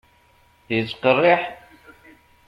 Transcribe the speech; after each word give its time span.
Yettqerriḥ? 0.73 1.41